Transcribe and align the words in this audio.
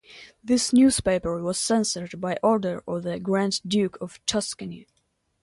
This 0.43 0.73
newspaper 0.73 1.43
was 1.43 1.59
censored 1.59 2.19
by 2.19 2.39
order 2.41 2.83
of 2.87 3.03
the 3.03 3.19
Grand 3.19 3.61
Duke 3.67 3.99
of 4.01 4.19
Tuscany. 4.25 4.87